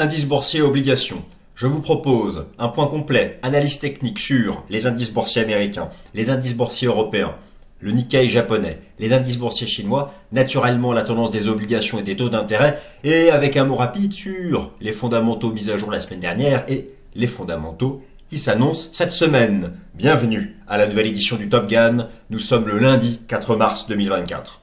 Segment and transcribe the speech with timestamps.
[0.00, 1.22] indice boursier obligations.
[1.54, 6.56] Je vous propose un point complet, analyse technique sur les indices boursiers américains, les indices
[6.56, 7.34] boursiers européens,
[7.80, 12.30] le Nikkei japonais, les indices boursiers chinois, naturellement la tendance des obligations et des taux
[12.30, 16.64] d'intérêt, et avec un mot rapide sur les fondamentaux mis à jour la semaine dernière
[16.68, 19.72] et les fondamentaux qui s'annoncent cette semaine.
[19.94, 22.08] Bienvenue à la nouvelle édition du Top Gun.
[22.30, 24.62] Nous sommes le lundi 4 mars 2024.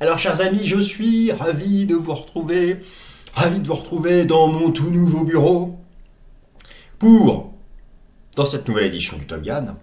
[0.00, 2.78] Alors chers amis, je suis ravi de vous retrouver
[3.34, 5.78] Ravi de vous retrouver dans mon tout nouveau bureau
[6.98, 7.52] pour,
[8.36, 9.76] dans cette nouvelle édition du Top Gun,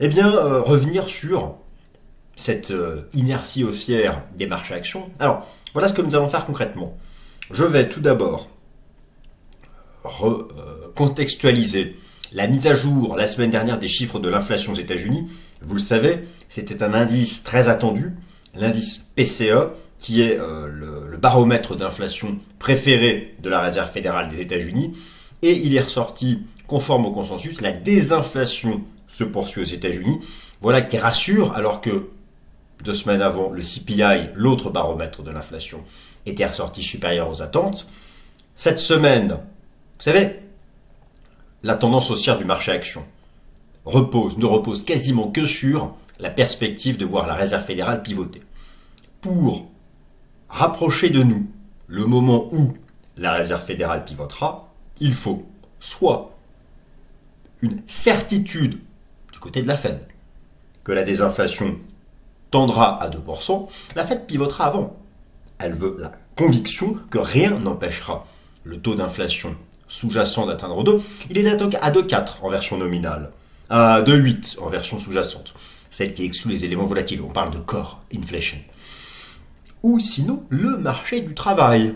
[0.00, 1.56] eh bien, euh, revenir sur
[2.36, 5.10] cette euh, inertie haussière des marchés actions.
[5.18, 6.96] Alors, voilà ce que nous allons faire concrètement.
[7.50, 8.48] Je vais tout d'abord
[10.04, 11.94] recontextualiser euh,
[12.32, 15.28] la mise à jour la semaine dernière des chiffres de l'inflation aux États-Unis.
[15.60, 18.14] Vous le savez, c'était un indice très attendu,
[18.54, 19.72] l'indice PCE,
[20.02, 24.94] qui est euh, le, baromètre d'inflation préféré de la Réserve fédérale des États-Unis,
[25.42, 30.20] et il est ressorti conforme au consensus, la désinflation se poursuit aux États-Unis.
[30.60, 32.08] Voilà qui rassure, alors que
[32.82, 35.84] deux semaines avant, le CPI, l'autre baromètre de l'inflation,
[36.26, 37.86] était ressorti supérieur aux attentes.
[38.56, 40.40] Cette semaine, vous savez,
[41.62, 43.04] la tendance haussière du marché action
[43.84, 48.42] repose, ne repose quasiment que sur la perspective de voir la Réserve fédérale pivoter.
[49.20, 49.68] Pour
[50.52, 51.46] rapprocher de nous
[51.88, 52.74] le moment où
[53.16, 54.68] la réserve fédérale pivotera,
[55.00, 55.44] il faut
[55.80, 56.36] soit
[57.62, 58.78] une certitude
[59.32, 59.98] du côté de la Fed
[60.84, 61.78] que la désinflation
[62.50, 64.96] tendra à 2%, la Fed pivotera avant.
[65.58, 68.26] Elle veut la conviction que rien n'empêchera
[68.64, 69.56] le taux d'inflation
[69.88, 71.00] sous-jacent d'atteindre 2.
[71.30, 73.32] Il est à 2,4 en version nominale,
[73.70, 75.54] à 2,8 en version sous-jacente,
[75.90, 77.22] celle qui exclut les éléments volatiles.
[77.22, 78.58] On parle de core inflation
[79.82, 81.94] ou sinon le marché du travail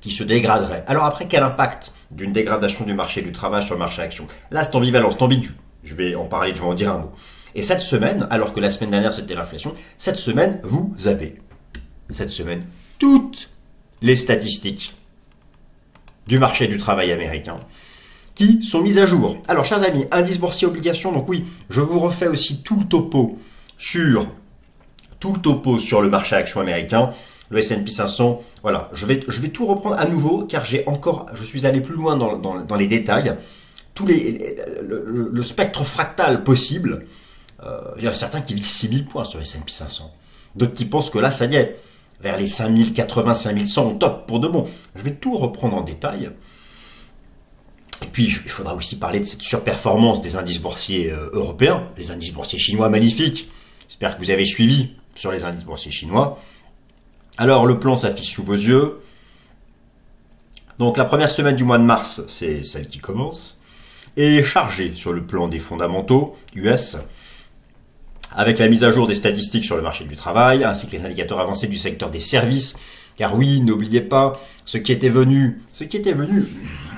[0.00, 0.84] qui se dégraderait.
[0.86, 4.26] Alors après, quel impact d'une dégradation du marché du travail sur le marché action?
[4.50, 5.54] Là, c'est ambivalent, c'est ambigu.
[5.84, 7.12] Je vais en parler, je vais en dire un mot.
[7.54, 11.40] Et cette semaine, alors que la semaine dernière c'était l'inflation, cette semaine, vous avez,
[12.10, 12.62] cette semaine,
[12.98, 13.50] toutes
[14.02, 14.94] les statistiques
[16.26, 17.58] du marché du travail américain
[18.34, 19.38] qui sont mises à jour.
[19.48, 23.38] Alors, chers amis, indice boursier obligation, donc oui, je vous refais aussi tout le topo
[23.78, 24.28] sur
[25.20, 27.10] tout le topo sur le marché action américain,
[27.50, 28.42] le S&P 500.
[28.62, 31.80] Voilà, je vais, je vais tout reprendre à nouveau car j'ai encore, je suis allé
[31.80, 33.36] plus loin dans, dans, les détails.
[33.94, 37.06] Tous les, le, spectre fractal possible.
[37.64, 40.12] Euh, il y a certains qui visent 6000 points sur le S&P 500.
[40.54, 41.78] D'autres qui pensent que là, ça y est,
[42.20, 44.66] vers les 5080, 5100, on top pour de bon.
[44.94, 46.30] Je vais tout reprendre en détail.
[48.02, 52.12] Et puis, il faudra aussi parler de cette surperformance des indices boursiers euh, européens, les
[52.12, 53.48] indices boursiers chinois magnifiques.
[53.88, 56.38] J'espère que vous avez suivi sur les indices boursiers chinois.
[57.36, 59.00] Alors le plan s'affiche sous vos yeux.
[60.78, 63.58] Donc la première semaine du mois de mars, c'est celle qui commence,
[64.16, 66.96] et chargée sur le plan des fondamentaux US,
[68.30, 71.04] avec la mise à jour des statistiques sur le marché du travail, ainsi que les
[71.04, 72.76] indicateurs avancés du secteur des services.
[73.16, 76.46] Car oui, n'oubliez pas, ce qui était venu, ce qui était venu,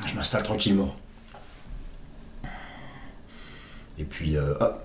[0.06, 0.94] je m'installe tranquillement.
[4.00, 4.78] Et puis, euh, ah,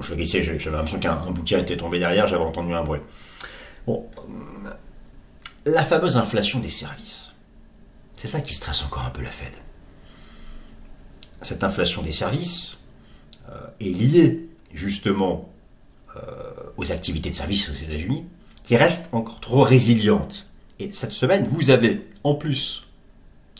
[0.00, 3.00] je glissais, j'avais l'impression qu'un bouquin était tombé derrière, j'avais entendu un bruit.
[3.86, 4.08] Bon,
[4.64, 4.70] euh,
[5.66, 7.34] la fameuse inflation des services.
[8.16, 9.52] C'est ça qui stresse encore un peu la Fed.
[11.42, 12.78] Cette inflation des services
[13.50, 15.48] euh, est liée justement
[16.76, 18.24] aux activités de services aux États-Unis,
[18.64, 20.50] qui restent encore trop résilientes.
[20.80, 22.88] Et cette semaine, vous avez en plus,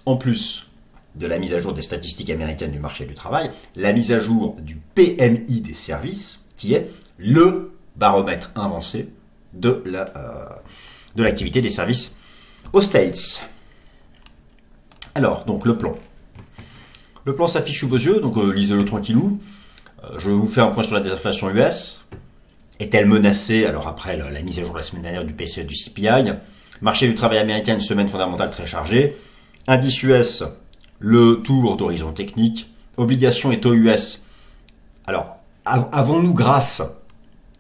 [0.07, 0.68] en plus
[1.15, 4.21] de la mise à jour des statistiques américaines du marché du travail, la mise à
[4.21, 9.09] jour du PMI des services, qui est le baromètre avancé
[9.65, 10.49] euh,
[11.17, 12.17] de l'activité des services
[12.73, 13.43] aux States.
[15.15, 15.95] Alors, donc le plan.
[17.25, 19.41] Le plan s'affiche sous vos yeux, donc euh, lisez-le tranquillou.
[20.05, 22.05] Euh, je vous fais un point sur la désinflation US.
[22.79, 26.33] Est-elle menacée Alors après la, mise à jour la semaine dernière du PCE du CPI.
[26.81, 29.17] Marché du travail américain, une semaine fondamentale très chargée.
[29.67, 30.45] Indice US
[30.99, 34.25] le tour d'horizon technique, obligations et taux US.
[35.07, 36.83] Alors, avons-nous, grâce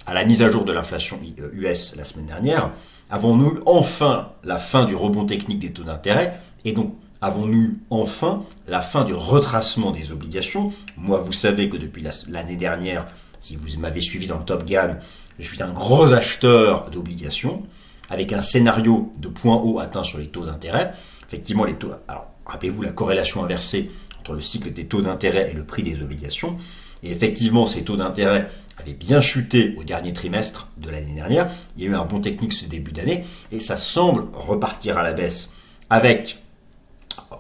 [0.06, 1.20] à la mise à jour de l'inflation
[1.52, 2.73] US la semaine dernière,
[3.11, 8.81] avons-nous enfin la fin du rebond technique des taux d'intérêt et donc avons-nous enfin la
[8.81, 10.73] fin du retracement des obligations?
[10.96, 13.06] Moi, vous savez que depuis l'année dernière,
[13.41, 14.99] si vous m'avez suivi dans le Top Gun,
[15.38, 17.62] je suis un gros acheteur d'obligations
[18.11, 20.93] avec un scénario de point haut atteint sur les taux d'intérêt.
[21.26, 21.93] Effectivement, les taux.
[22.08, 23.91] Alors, Rappelez-vous la corrélation inversée
[24.21, 26.56] entre le cycle des taux d'intérêt et le prix des obligations.
[27.03, 31.50] Et effectivement, ces taux d'intérêt avaient bien chuté au dernier trimestre de l'année dernière.
[31.77, 35.03] Il y a eu un bon technique ce début d'année et ça semble repartir à
[35.03, 35.53] la baisse
[35.91, 36.39] avec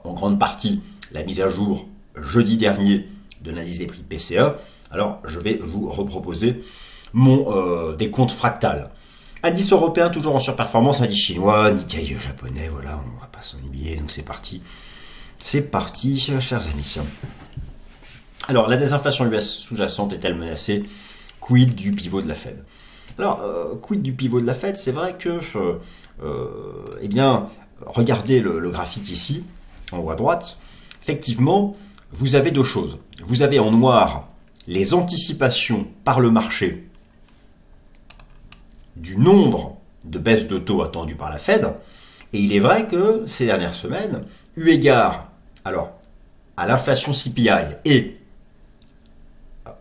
[0.04, 0.80] en grande partie
[1.12, 3.06] la mise à jour jeudi dernier
[3.42, 4.56] de l'indice des prix PCE,
[4.90, 6.62] alors je vais vous reproposer
[7.12, 8.90] mon euh, décompte fractal.
[9.42, 14.10] Indice européen toujours en surperformance, indice chinois, Nikkei japonais, voilà, on va pas s'ennuyer, donc
[14.10, 14.62] c'est parti.
[15.38, 16.96] C'est parti, chers amis.
[18.48, 20.84] Alors, la désinflation US sous-jacente est-elle menacée?
[21.40, 22.64] Quid du pivot de la Fed?
[23.18, 24.76] Alors, euh, quid du pivot de la Fed?
[24.76, 25.40] C'est vrai que,
[26.22, 27.48] euh, eh bien,
[27.86, 29.44] regardez le, graphique ici,
[29.92, 30.58] en haut à droite.
[31.02, 31.76] Effectivement,
[32.12, 32.98] vous avez deux choses.
[33.24, 34.28] Vous avez en noir
[34.66, 36.88] les anticipations par le marché
[38.96, 41.74] du nombre de baisses de taux attendues par la Fed.
[42.32, 44.24] Et il est vrai que ces dernières semaines,
[44.56, 45.27] eu égard
[45.68, 45.92] alors,
[46.56, 47.50] à l'inflation CPI
[47.84, 48.16] et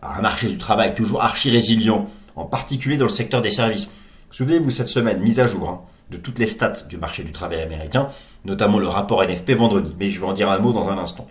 [0.02, 3.92] à un marché du travail toujours archi résilient, en particulier dans le secteur des services.
[4.30, 5.80] Souvenez-vous cette semaine, mise à jour hein,
[6.10, 8.10] de toutes les stats du marché du travail américain,
[8.44, 11.26] notamment le rapport NFP vendredi, mais je vais en dire un mot dans un instant.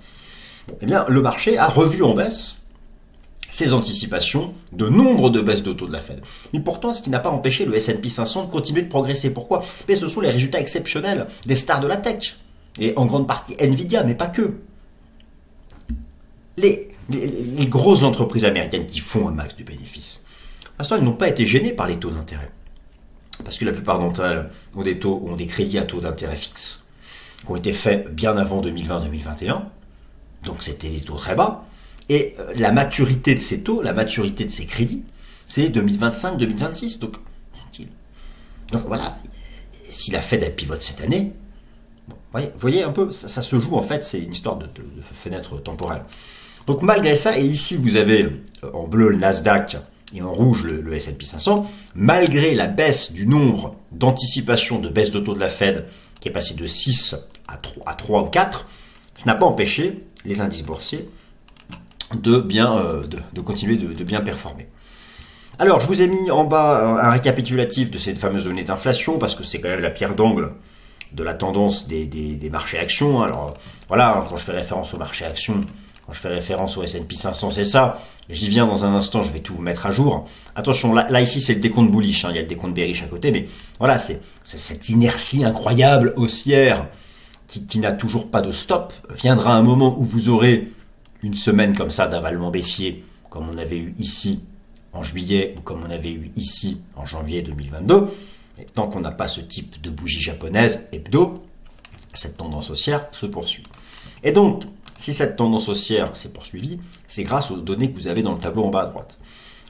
[0.82, 2.58] eh bien, le marché a revu en baisse
[3.50, 6.22] ses anticipations de nombre de baisses de taux de la Fed.
[6.52, 9.30] Mais pourtant, ce qui n'a pas empêché le S&P 500 de continuer de progresser.
[9.30, 9.64] Pourquoi?
[9.88, 12.38] Mais ce sont les résultats exceptionnels des stars de la tech.
[12.80, 14.54] Et en grande partie Nvidia, mais pas que.
[16.58, 16.90] Les,
[17.70, 20.22] grosses entreprises américaines qui font un max de bénéfices,
[20.80, 22.52] à ce elles n'ont pas été gênées par les taux d'intérêt.
[23.44, 26.36] Parce que la plupart d'entre elles ont des taux, ont des crédits à taux d'intérêt
[26.36, 26.86] fixe,
[27.46, 29.62] qui ont été faits bien avant 2020-2021.
[30.44, 31.66] Donc c'était des taux très bas.
[32.10, 35.04] Et euh, la maturité de ces taux, la maturité de ces crédits,
[35.48, 37.00] c'est 2025-2026.
[37.00, 37.18] Donc,
[37.54, 37.90] tranquille.
[38.72, 39.16] Donc voilà,
[39.84, 41.34] si la Fed elle pivote cette année,
[42.34, 44.68] vous voyez, un peu, ça, se joue en fait, c'est une histoire de,
[45.02, 46.04] fenêtre temporelle.
[46.66, 49.78] Donc malgré ça, et ici vous avez euh, en bleu le Nasdaq
[50.14, 55.34] et en rouge le, S&P 500, malgré la baisse du nombre d'anticipations de baisse d'auto
[55.34, 55.86] de la Fed
[56.20, 57.16] qui est passé de 6
[57.48, 58.68] à 3, à 3 ou 4,
[59.16, 61.10] ça n'a pas empêché les indices boursiers
[62.14, 63.02] de bien euh,
[63.34, 64.68] de, continuer de, bien performer.
[65.60, 69.36] Alors, je vous ai mis en bas un récapitulatif de cette fameuse donnée d'inflation parce
[69.36, 70.52] que c'est quand même la pierre d'angle
[71.14, 73.22] de la tendance des, marchés actions.
[73.22, 73.54] Alors
[73.88, 75.62] voilà, quand je fais référence au marché actions,
[76.06, 78.02] quand je fais référence au S&P 500, c'est ça.
[78.30, 80.28] J'y viens dans un instant, je vais tout vous mettre à jour.
[80.56, 82.30] Attention, là, ici c'est le décompte bullish, hein.
[82.32, 83.48] il y a le décompte bearish à côté, mais
[83.80, 86.88] voilà, c'est cette inertie incroyable haussière
[87.48, 88.94] qui, qui n'a toujours pas de stop.
[89.22, 90.72] Viendra un moment où vous aurez
[91.24, 94.42] une semaine comme ça d'avalement baissier, comme on avait eu ici
[94.94, 98.08] en juillet ou comme on avait eu ici en janvier 2022.
[98.74, 101.44] Tant qu'on n'a pas ce type de bougie japonaise hebdo,
[102.14, 103.64] cette tendance haussière se poursuit.
[104.24, 104.64] Et donc,
[104.98, 108.40] si cette tendance haussière s'est poursuivie, c'est grâce aux données que vous avez dans le
[108.40, 109.20] tableau en bas à droite.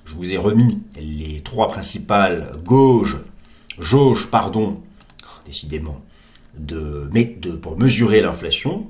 [0.06, 3.18] Je vous ai remis les trois principales gauges,
[3.78, 4.82] jauges, pardon,
[5.46, 6.02] décidément,
[7.62, 8.88] pour mesurer l'inflation,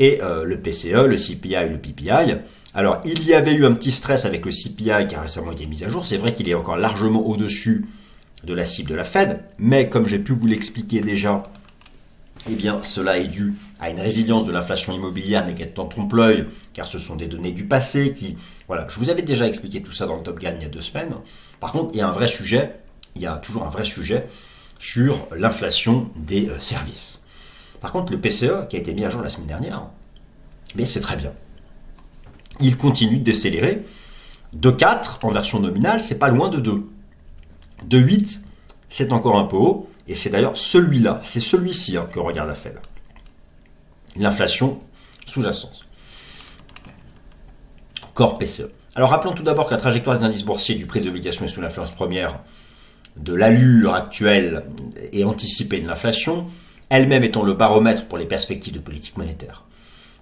[0.00, 2.38] et euh, le PCE, le CPI et le PPI.
[2.74, 5.66] Alors, il y avait eu un petit stress avec le CPI qui a récemment été
[5.66, 6.06] mis à jour.
[6.06, 7.86] C'est vrai qu'il est encore largement au-dessus
[8.44, 11.42] de la cible de la Fed, mais comme j'ai pu vous l'expliquer déjà,
[12.48, 15.86] eh bien, cela est dû à une résilience de l'inflation immobilière, mais qui est en
[15.86, 18.36] trompe-l'œil, car ce sont des données du passé qui,
[18.66, 20.68] voilà, je vous avais déjà expliqué tout ça dans le Top Gun il y a
[20.68, 21.14] deux semaines.
[21.60, 22.76] Par contre, il y a un vrai sujet,
[23.16, 24.26] il y a toujours un vrai sujet
[24.78, 27.20] sur l'inflation des euh, services.
[27.80, 29.86] Par contre, le PCE, qui a été mis à jour la semaine dernière,
[30.76, 31.32] mais c'est très bien.
[32.60, 33.84] Il continue de décélérer.
[34.52, 36.88] De 4 en version nominale, c'est pas loin de 2.
[37.84, 38.40] De 8,
[38.88, 42.54] c'est encore un peu haut, et c'est d'ailleurs celui-là, c'est celui-ci hein, que regarde la
[42.54, 42.78] Fed.
[44.16, 44.80] L'inflation
[45.26, 45.84] sous-jacente.
[48.14, 48.70] Corps PCE.
[48.94, 51.48] Alors rappelons tout d'abord que la trajectoire des indices boursiers du prix des obligations est
[51.48, 52.40] sous l'influence première
[53.16, 54.64] de l'allure actuelle
[55.12, 56.46] et anticipée de l'inflation,
[56.88, 59.64] elle-même étant le baromètre pour les perspectives de politique monétaire.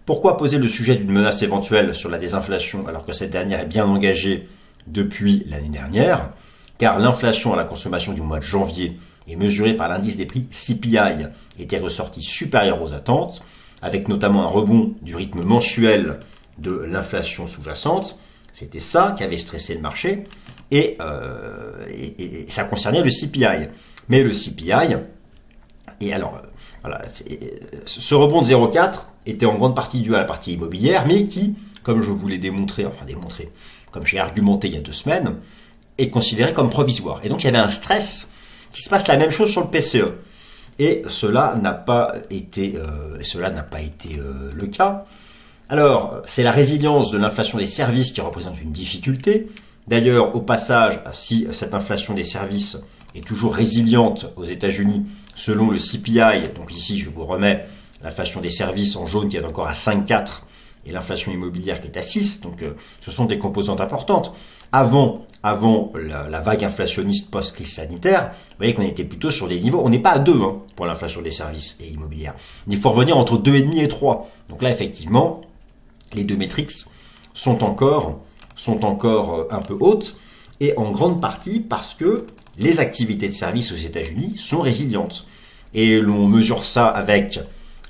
[0.05, 3.67] Pourquoi poser le sujet d'une menace éventuelle sur la désinflation alors que cette dernière est
[3.67, 4.49] bien engagée
[4.87, 6.31] depuis l'année dernière?
[6.79, 10.47] Car l'inflation à la consommation du mois de janvier est mesurée par l'indice des prix
[10.51, 11.27] CPI
[11.59, 13.43] était ressorti supérieur aux attentes,
[13.83, 16.21] avec notamment un rebond du rythme mensuel
[16.59, 18.19] de l'inflation sous-jacente.
[18.53, 20.25] C'était ça qui avait stressé le marché
[20.71, 21.87] et, euh,
[22.49, 23.69] ça concernait le CPI.
[24.09, 24.97] Mais le CPI,
[26.01, 26.43] et alors
[27.85, 31.57] ce rebond de 0,4 était en grande partie dû à la partie immobilière, mais qui,
[31.83, 33.51] comme je vous l'ai démontré, enfin démontré,
[33.91, 35.37] comme j'ai argumenté il y a deux semaines,
[35.99, 37.21] est considéré comme provisoire.
[37.25, 38.33] Et donc il y avait un stress
[38.73, 40.13] qui se passe la même chose sur le PCE.
[40.79, 45.07] Et cela n'a pas été, euh, cela n'a pas été euh, le cas.
[45.69, 49.49] Alors, c'est la résilience de l'inflation des services qui représente une difficulté.
[49.89, 52.79] D'ailleurs, au passage, si cette inflation des services
[53.17, 56.53] est toujours résiliente aux États-Unis selon le CPI.
[56.55, 57.67] Donc ici, je vous remets
[58.03, 60.43] l'inflation des services en jaune qui est encore à 5,4
[60.87, 62.43] et l'inflation immobilière qui est à 6.
[62.43, 62.75] Donc euh,
[63.05, 64.35] ce sont des composantes importantes.
[64.79, 69.81] Avant, avant la, vague inflationniste post-crise sanitaire, vous voyez qu'on était plutôt sur des niveaux,
[69.83, 72.35] on n'est pas à 2 hein, pour l'inflation des services et immobilière.
[72.69, 74.29] Il faut revenir entre 2,5 et 3.
[74.51, 75.41] Donc là, effectivement,
[76.13, 76.73] les deux métriques
[77.33, 78.21] sont encore,
[78.55, 80.19] sont encore euh, un peu hautes
[80.61, 82.27] et en grande partie parce que
[82.59, 85.27] les activités de services aux États-Unis sont résilientes.
[85.73, 87.41] Et l'on mesure ça avec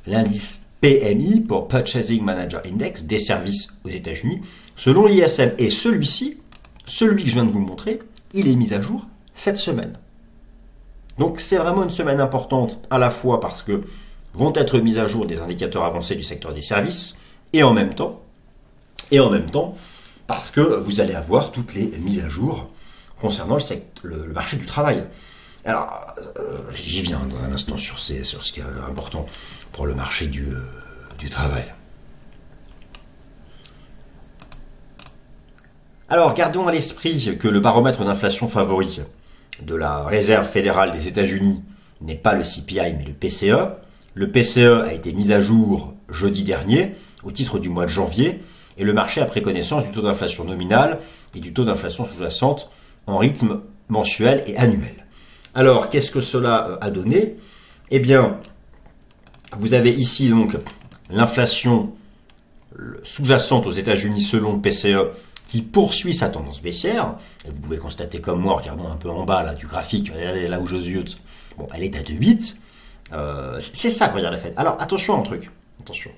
[0.06, 4.40] l'indice PMI pour Purchasing Manager Index des services aux États-Unis.
[4.76, 6.36] Selon l'ISM, et celui-ci,
[6.86, 8.00] celui que je viens de vous montrer,
[8.32, 9.98] il est mis à jour cette semaine.
[11.18, 13.82] Donc c'est vraiment une semaine importante à la fois parce que
[14.34, 17.16] vont être mis à jour des indicateurs avancés du secteur des services
[17.52, 18.22] et en même temps,
[19.10, 19.76] et en même temps
[20.26, 22.68] parce que vous allez avoir toutes les mises à jour
[23.20, 23.58] concernant
[24.02, 25.04] le, marché du travail.
[25.64, 29.26] Alors, euh, j'y viens dans un instant sur, sur ce qui est important
[29.72, 30.60] pour le marché du, euh,
[31.18, 31.64] du travail.
[36.08, 39.00] Alors, gardons à l'esprit que le baromètre d'inflation favori
[39.60, 41.64] de la Réserve fédérale des États-Unis
[42.00, 43.72] n'est pas le CPI mais le PCE.
[44.14, 46.94] Le PCE a été mis à jour jeudi dernier
[47.24, 48.40] au titre du mois de janvier
[48.78, 51.00] et le marché a pris connaissance du taux d'inflation nominal
[51.34, 52.70] et du taux d'inflation sous-jacente
[53.08, 55.06] en rythme mensuel et annuel.
[55.56, 57.34] Alors, qu'est-ce que cela euh, a donné?
[57.90, 58.38] Eh bien,
[59.58, 60.56] vous avez ici donc
[61.10, 61.94] l'inflation
[63.02, 65.10] sous-jacente aux États-Unis selon le PCE
[65.46, 67.14] qui poursuit sa tendance baissière.
[67.46, 70.60] Et vous pouvez constater comme moi, regardons un peu en bas là, du graphique, là
[70.60, 71.18] où ziote,
[71.56, 72.56] bon, elle est à 2,8.
[73.12, 74.54] Euh, c'est ça qu'on regarde la Fed.
[74.56, 75.50] Alors attention un truc,
[75.80, 76.10] attention.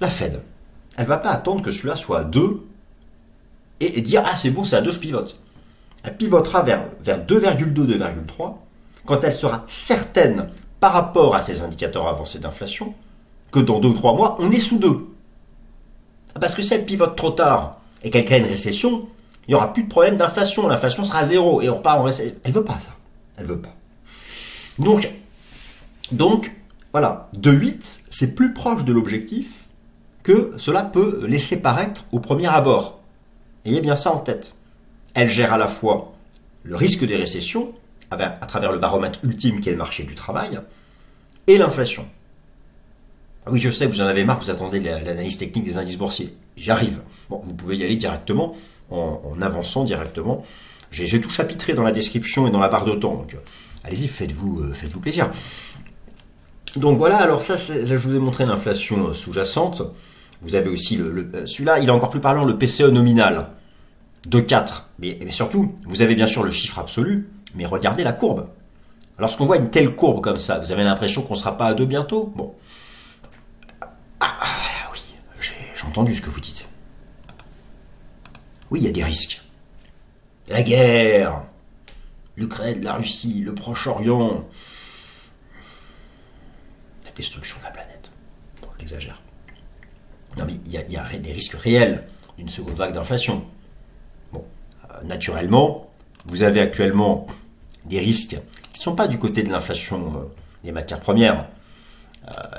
[0.00, 0.40] La Fed,
[0.96, 2.64] elle va pas attendre que celui-là soit à 2
[3.80, 5.36] et, dire ah c'est bon, c'est à 2, je pivote.
[6.04, 8.54] Elle pivotera vers, vers 2,2, 2,3
[9.04, 12.94] quand elle sera certaine par rapport à ces indicateurs avancés d'inflation
[13.50, 15.08] que dans 2 ou 3 mois, on est sous 2.
[16.40, 19.08] Parce que si elle pivote trop tard et qu'elle crée une récession,
[19.48, 20.68] il n'y aura plus de problème d'inflation.
[20.68, 22.34] L'inflation sera zéro et on repart en récession.
[22.44, 22.92] Elle veut pas ça.
[23.36, 23.74] Elle veut pas.
[24.78, 25.10] Donc,
[26.12, 26.52] donc
[26.92, 29.64] voilà, 2,8, c'est plus proche de l'objectif
[30.22, 33.00] que cela peut laisser paraître au premier abord.
[33.64, 34.54] Ayez bien ça en tête.
[35.14, 36.12] Elle gère à la fois
[36.62, 37.72] le risque des récessions,
[38.10, 40.60] à travers le baromètre ultime qui est le marché du travail,
[41.46, 42.06] et l'inflation.
[43.46, 46.34] Ah oui, je sais, vous en avez marre, vous attendez l'analyse technique des indices boursiers.
[46.56, 47.00] J'y arrive.
[47.28, 48.54] Bon, vous pouvez y aller directement,
[48.90, 50.44] en, avançant directement.
[50.90, 53.14] J'ai tout chapitré dans la description et dans la barre de temps.
[53.14, 53.38] Donc, euh,
[53.82, 55.30] allez-y, faites-vous euh, faites plaisir.
[56.76, 59.82] Donc voilà, alors ça, je vous ai montré l'inflation euh, sous-jacente.
[60.42, 63.48] Vous avez aussi le, celui-là, il est encore plus parlant, le PCE nominal
[64.26, 64.90] de 4.
[64.98, 68.48] Mais, mais, surtout, vous avez bien sûr le chiffre absolu, mais regardez la courbe.
[69.18, 71.74] Lorsqu'on voit une telle courbe comme ça, vous avez l'impression qu'on ne sera pas à
[71.74, 72.32] deux bientôt?
[72.34, 72.54] Bon.
[74.20, 75.00] Ah, ah oui,
[75.84, 76.68] j'ai entendu ce que vous dites.
[78.70, 79.42] Oui, il y a des risques.
[80.48, 81.42] La guerre,
[82.36, 84.44] l'Ukraine, la Russie, le Proche-Orient,
[87.04, 88.10] la destruction de la planète.
[88.62, 89.20] Bon, j'exagère.
[90.36, 92.04] Non, mais il y, a des risques réels
[92.36, 93.44] d'une seconde vague d'inflation.
[94.32, 94.44] Bon,
[94.90, 95.90] euh, naturellement,
[96.26, 97.26] vous avez actuellement
[97.84, 98.36] des risques
[98.72, 100.24] qui ne sont pas du côté de l'inflation euh,
[100.64, 101.46] des matières premières.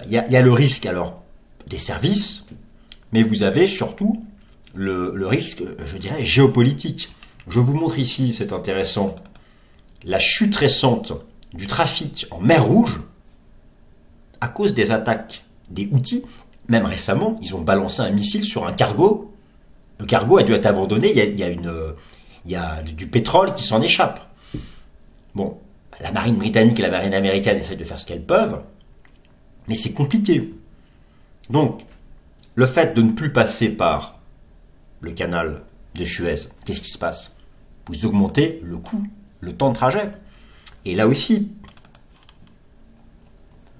[0.07, 1.21] Il euh, y, a le risque alors
[1.67, 2.45] des services,
[3.11, 4.25] mais vous avez surtout
[4.73, 7.11] le, risque, je dirais, géopolitique.
[7.47, 9.13] Je vous montre ici, c'est intéressant,
[10.03, 11.13] la chute récente
[11.53, 13.01] du trafic en mer Rouge
[14.41, 16.23] à cause des attaques des outils.
[16.67, 19.33] Même récemment, ils ont balancé un missile sur un cargo.
[19.99, 21.11] Le cargo a dû être abandonné.
[21.11, 24.19] Il y a, il y a du pétrole qui s'en échappe.
[25.35, 25.57] Bon,
[26.01, 28.61] la marine britannique et la marine américaine essayent de faire ce qu'elles peuvent,
[29.67, 30.53] mais c'est compliqué.
[31.49, 31.84] Donc,
[32.55, 34.19] le fait de ne plus passer par
[35.01, 36.35] le canal de Suez,
[36.65, 37.35] qu'est-ce qui se passe?
[37.87, 39.03] Vous augmentez le coût,
[39.41, 40.11] le temps de trajet.
[40.85, 41.51] Et là aussi,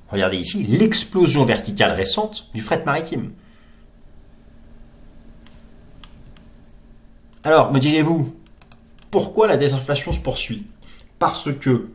[0.10, 3.32] regardez ici, l'explosion verticale récente du fret maritime.
[7.44, 8.36] Alors, me direz-vous,
[9.12, 10.65] pourquoi la désinflation se poursuit?
[11.20, 11.89] Parce que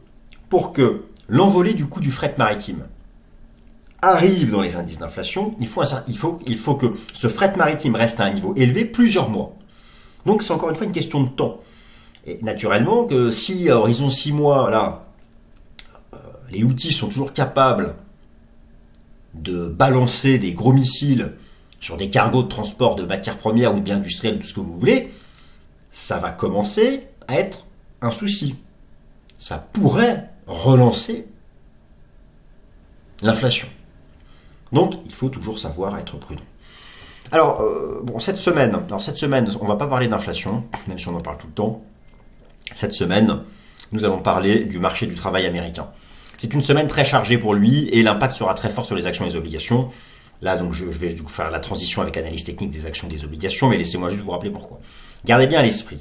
[0.49, 2.87] pour que l'envolée du coût du fret maritime
[4.03, 5.85] arrive dans les indices d'inflation, il faut,
[6.59, 9.55] faut, que ce fret maritime reste à un niveau élevé plusieurs mois.
[10.27, 11.61] Donc c'est encore une fois une question de temps.
[12.27, 15.07] Et naturellement que si à horizon 6 mois, là,
[16.15, 16.17] euh,
[16.51, 17.95] les outils sont toujours capables
[19.35, 21.33] de balancer des gros missiles
[21.81, 24.79] sur des cargos de transport de matières premières ou bien industrielles, tout ce que vous
[24.79, 25.13] voulez,
[25.91, 27.67] ça va commencer à être
[28.03, 28.57] un souci
[29.41, 31.27] ça pourrait relancer
[33.23, 33.67] l'inflation.
[34.73, 36.43] Donc, il faut toujours savoir être prudent.
[37.33, 41.15] Alors, euh, cette semaine, alors cette semaine, on va pas parler d'inflation, même si on
[41.15, 41.83] en parle tout le temps.
[42.75, 43.43] Cette semaine,
[43.93, 45.89] nous allons parler du marché du travail américain.
[46.39, 49.25] C'est une semaine très chargée pour lui et l'impact sera très fort sur les actions
[49.25, 49.91] et les obligations.
[50.43, 53.25] Là, donc, je, vais du faire la transition avec analyse technique des actions et des
[53.25, 54.81] obligations, mais laissez-moi juste vous rappeler pourquoi.
[55.25, 55.99] Gardez bien à l'esprit.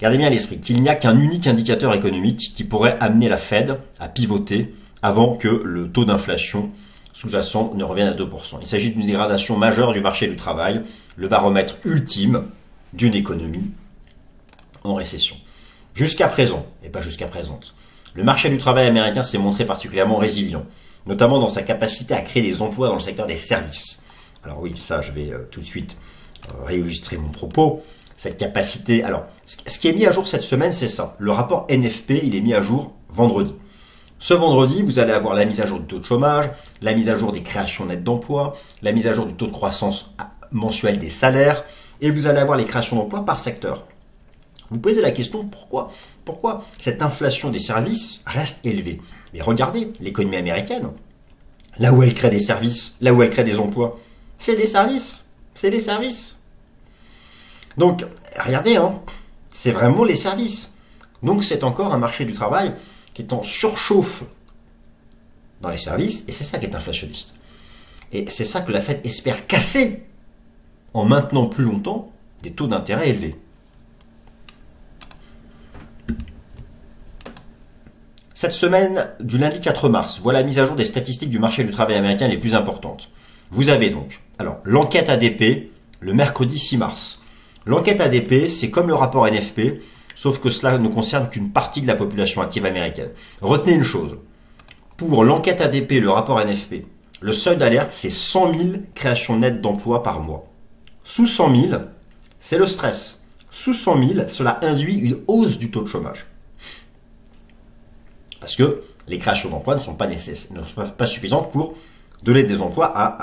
[0.00, 3.36] Gardez bien à l'esprit qu'il n'y a qu'un unique indicateur économique qui pourrait amener la
[3.36, 6.70] Fed à pivoter avant que le taux d'inflation
[7.12, 8.58] sous-jacent ne revienne à 2%.
[8.60, 10.82] Il s'agit d'une dégradation majeure du marché du travail,
[11.16, 12.46] le baromètre ultime
[12.92, 13.70] d'une économie
[14.84, 15.36] en récession.
[15.94, 17.60] Jusqu'à présent, et pas jusqu'à présent,
[18.14, 20.64] le marché du travail américain s'est montré particulièrement résilient,
[21.06, 24.04] notamment dans sa capacité à créer des emplois dans le secteur des services.
[24.44, 25.96] Alors oui, ça, je vais euh, tout de suite
[26.52, 27.82] euh, réillustrer mon propos.
[28.16, 29.02] Cette capacité.
[29.02, 31.16] Alors, ce qui est mis à jour cette semaine, c'est ça.
[31.18, 33.54] Le rapport NFP, il est mis à jour vendredi.
[34.22, 36.50] Ce vendredi, vous allez avoir la mise à jour du taux de chômage,
[36.82, 39.52] la mise à jour des créations nettes d'emplois, la mise à jour du taux de
[39.52, 40.12] croissance
[40.52, 41.64] mensuel des salaires,
[42.02, 43.86] et vous allez avoir les créations d'emplois par secteur.
[44.68, 45.90] Vous posez la question pourquoi
[46.26, 49.00] Pourquoi cette inflation des services reste élevée?
[49.32, 50.90] Mais regardez l'économie américaine,
[51.78, 53.98] là où elle crée des services, là où elle crée des emplois,
[54.36, 56.42] c'est des services, c'est des services.
[57.78, 58.04] Donc,
[58.38, 59.00] regardez, hein,
[59.48, 60.74] c'est vraiment les services.
[61.22, 62.74] Donc c'est encore un marché du travail
[63.20, 64.24] est en surchauffe
[65.60, 67.34] dans les services, et c'est ça qui est inflationniste.
[68.12, 70.02] Et c'est ça que la Fed espère casser
[70.94, 72.10] en maintenant plus longtemps
[72.42, 73.36] des taux d'intérêt élevés.
[78.34, 81.62] Cette semaine du lundi 4 mars, voilà la mise à jour des statistiques du marché
[81.62, 83.10] du travail américain les plus importantes.
[83.50, 87.22] Vous avez donc, alors, l'enquête ADP le mercredi 6 mars.
[87.66, 89.82] L'enquête ADP, c'est comme le rapport NFP,
[90.20, 93.08] sauf que cela ne concerne qu'une partie de la population active américaine.
[93.40, 94.18] Retenez une chose,
[94.98, 96.84] pour l'enquête ADP le rapport NFP,
[97.22, 100.44] le seuil d'alerte, c'est 100 000 créations nettes d'emplois par mois.
[101.04, 101.82] Sous 100 000,
[102.38, 103.22] c'est le stress.
[103.50, 106.26] Sous 100 000, cela induit une hausse du taux de chômage.
[108.40, 111.76] Parce que les créations d'emplois ne sont pas, nécessaires, ne sont pas suffisantes pour
[112.22, 113.16] donner des emplois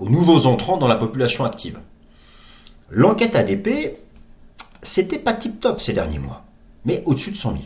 [0.00, 1.78] aux nouveaux entrants dans la population active.
[2.88, 3.98] L'enquête ADP,
[4.82, 6.44] c'était pas tip top ces derniers mois,
[6.84, 7.62] mais au-dessus de 100 000.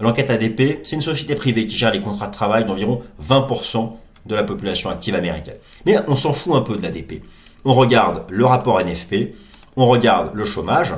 [0.00, 3.92] L'enquête ADP, c'est une société privée qui gère les contrats de travail d'environ 20%
[4.26, 5.56] de la population active américaine.
[5.86, 7.22] Mais on s'en fout un peu de l'ADP.
[7.64, 9.34] On regarde le rapport NFP,
[9.76, 10.94] on regarde le chômage.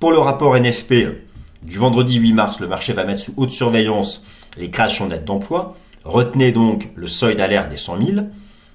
[0.00, 0.94] Pour le rapport NFP
[1.62, 4.24] du vendredi 8 mars, le marché va mettre sous haute surveillance
[4.56, 5.76] les créations nettes d'emplois.
[6.04, 8.26] Retenez donc le seuil d'alerte des 100 000,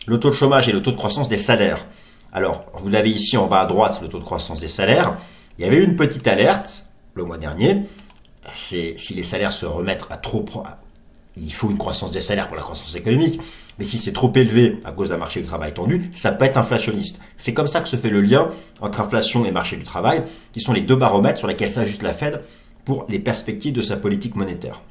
[0.05, 1.85] le taux de chômage et le taux de croissance des salaires.
[2.31, 5.17] Alors, vous l'avez ici en bas à droite, le taux de croissance des salaires.
[5.57, 7.83] Il y avait une petite alerte le mois dernier.
[8.53, 10.45] C'est si les salaires se remettent à trop,
[11.37, 13.39] il faut une croissance des salaires pour la croissance économique.
[13.77, 16.57] Mais si c'est trop élevé à cause d'un marché du travail tendu, ça peut être
[16.57, 17.19] inflationniste.
[17.37, 20.61] C'est comme ça que se fait le lien entre inflation et marché du travail, qui
[20.61, 22.41] sont les deux baromètres sur lesquels s'ajuste la Fed
[22.85, 24.81] pour les perspectives de sa politique monétaire.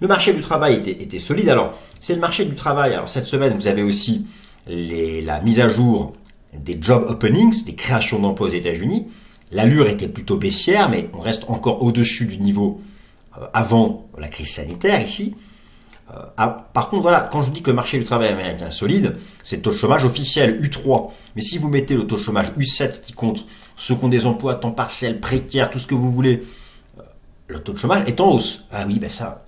[0.00, 1.48] Le marché du travail était, solide.
[1.48, 2.92] Alors, c'est le marché du travail.
[2.92, 4.26] Alors, cette semaine, vous avez aussi
[4.66, 6.12] la mise à jour
[6.52, 9.08] des job openings, des créations d'emplois aux États-Unis.
[9.50, 12.80] L'allure était plutôt baissière, mais on reste encore au-dessus du niveau
[13.38, 15.34] euh, avant la crise sanitaire ici.
[16.10, 18.72] Euh, ah, par contre, voilà, quand je dis que le marché du travail américain est
[18.72, 19.12] solide,
[19.42, 21.10] c'est le taux de chômage officiel U3.
[21.36, 24.26] Mais si vous mettez le taux de chômage U7 qui compte ceux qui ont des
[24.26, 26.44] emplois à temps partiel, précaires, tout ce que vous voulez,
[26.98, 27.02] euh,
[27.48, 28.64] le taux de chômage est en hausse.
[28.70, 29.44] Ah oui, ben ça,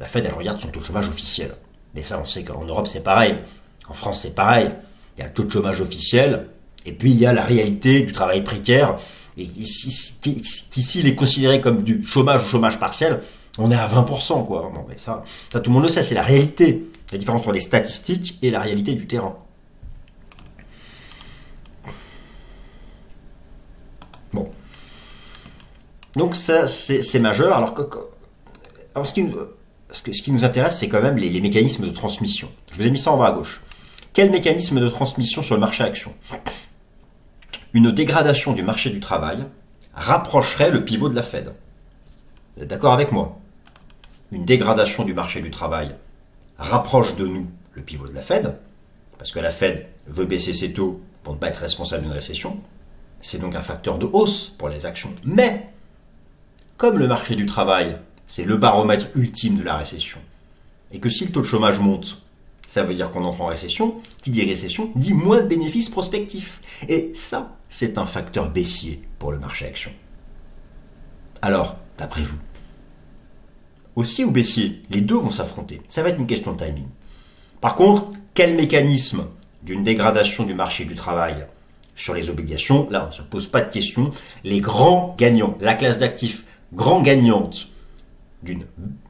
[0.00, 1.54] la Fed, elle regarde son taux de chômage officiel.
[1.94, 3.38] Mais ça, on sait qu'en Europe, c'est pareil.
[3.88, 4.70] En France, c'est pareil.
[5.16, 6.48] Il y a le taux de chômage officiel,
[6.86, 8.98] et puis il y a la réalité du travail précaire.
[9.36, 9.88] Et ici,
[10.76, 13.20] ici il est considéré comme du chômage ou chômage partiel,
[13.58, 14.72] on est à 20%, quoi.
[14.88, 16.88] Mais ça, tout le monde le sait, c'est la réalité.
[17.12, 19.36] La différence entre les statistiques et la réalité du terrain.
[24.32, 24.48] Bon.
[26.16, 27.56] Donc ça, c'est majeur.
[27.56, 32.50] Alors, ce, qui, qui, nous intéresse, c'est quand même les mécanismes de transmission.
[32.72, 33.60] Je vous ai mis ça en bas à gauche.
[34.14, 36.14] Quel mécanisme de transmission sur le marché action?
[37.72, 39.44] Une dégradation du marché du travail
[39.92, 41.52] rapprocherait le pivot de la Fed.
[42.56, 43.40] Vous êtes d'accord avec moi?
[44.30, 45.96] Une dégradation du marché du travail
[46.58, 48.56] rapproche de nous le pivot de la Fed,
[49.18, 52.60] parce que la Fed veut baisser ses taux pour ne pas être responsable d'une récession.
[53.20, 55.12] C'est donc un facteur de hausse pour les actions.
[55.24, 55.70] Mais,
[56.76, 57.98] comme le marché du travail,
[58.28, 60.20] c'est le baromètre ultime de la récession,
[60.92, 62.20] et que si le taux de chômage monte,
[62.66, 64.00] ça veut dire qu'on entre en récession.
[64.22, 66.60] Qui dit récession dit moins de bénéfices prospectifs.
[66.88, 69.90] Et ça, c'est un facteur baissier pour le marché action.
[71.42, 72.38] Alors, d'après vous
[73.96, 75.80] Haussier ou baissier Les deux vont s'affronter.
[75.88, 76.88] Ça va être une question de timing.
[77.60, 79.26] Par contre, quel mécanisme
[79.62, 81.46] d'une dégradation du marché du travail
[81.94, 84.10] sur les obligations Là, on ne se pose pas de questions.
[84.42, 87.68] Les grands gagnants, la classe d'actifs grand gagnante
[88.42, 88.66] d'une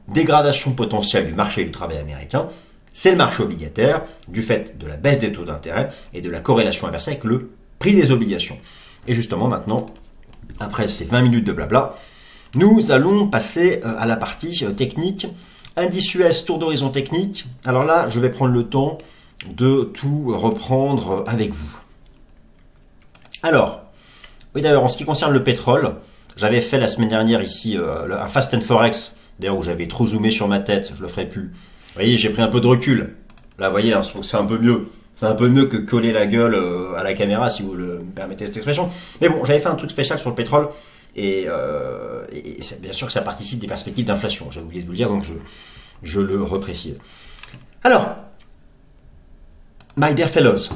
[0.07, 2.49] dégradation potentielle du marché du travail américain,
[2.95, 6.39] c'est le marché obligataire, du fait de la baisse des taux d'intérêt et de la
[6.39, 8.57] corrélation inversée avec le prix des obligations.
[9.05, 9.85] Et justement, maintenant,
[10.61, 11.97] après ces 20 minutes de blabla,
[12.55, 15.27] nous allons passer euh, à la partie euh, technique.
[15.75, 17.45] Indice US, tour d'horizon technique.
[17.65, 18.97] Alors là, je vais prendre le temps
[19.45, 21.77] de tout reprendre avec vous.
[23.43, 23.81] Alors,
[24.55, 25.95] oui d'ailleurs, en ce qui concerne le pétrole,
[26.37, 30.07] j'avais fait la semaine dernière ici euh, un Fast and Forex, d'ailleurs où j'avais trop
[30.07, 31.51] zoomé sur ma tête, je le ferai plus.
[31.95, 33.15] Vous voyez, j'ai pris un peu de recul.
[33.57, 34.89] Là, vous voyez, hein, c'est un peu mieux.
[35.13, 36.53] C'est un peu mieux que coller la gueule
[36.97, 38.89] à la caméra, si vous le permettez cette expression.
[39.21, 40.67] Mais bon, j'avais fait un truc spécial sur le pétrole.
[41.15, 42.25] Et, euh,
[42.81, 44.51] bien sûr que ça participe des perspectives d'inflation.
[44.51, 45.35] J'ai oublié de vous le dire, donc je,
[46.03, 46.97] je le reprécise.
[47.81, 48.17] Alors,
[49.95, 50.69] my dear fellows,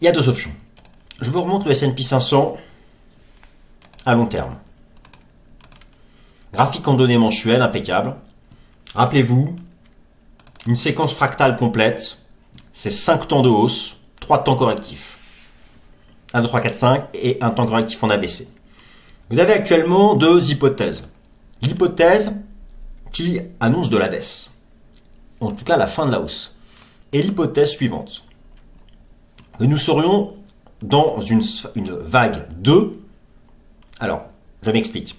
[0.00, 0.50] il y a deux options.
[1.20, 2.56] Je vous remonte le S&P 500
[4.06, 4.56] à long terme.
[6.52, 8.16] Graphique en données mensuelles, impeccable.
[8.96, 9.54] Rappelez-vous,
[10.66, 12.18] une séquence fractale complète,
[12.72, 15.18] c'est 5 temps de hausse, 3 temps correctifs.
[16.32, 18.48] 1, 2, 3, 4, 5 et un temps correctif en ABC.
[19.30, 21.02] Vous avez actuellement deux hypothèses.
[21.62, 22.32] L'hypothèse
[23.12, 24.50] qui annonce de la baisse,
[25.40, 26.56] en tout cas la fin de la hausse,
[27.12, 28.24] et l'hypothèse suivante.
[29.58, 30.34] Que nous serions
[30.82, 31.42] dans une,
[31.76, 33.00] vague 2.
[33.98, 34.22] Alors,
[34.62, 35.16] je m'explique.